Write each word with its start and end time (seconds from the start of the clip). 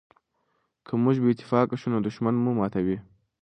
که 0.85 0.93
موږ 1.03 1.15
بې 1.23 1.29
اتفاقه 1.33 1.75
شو 1.81 1.87
نو 1.93 1.99
دښمن 2.07 2.35
مو 2.43 2.51
ماتوي. 2.59 2.97